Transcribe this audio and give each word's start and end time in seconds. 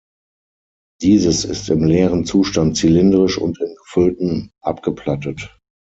Dieses 1.03 1.45
ist 1.45 1.69
im 1.69 1.83
leeren 1.83 2.25
Zustand 2.25 2.75
zylindrisch 2.75 3.37
und 3.37 3.59
im 3.61 3.75
gefüllten 3.75 4.51
abgeplattet. 4.59 5.59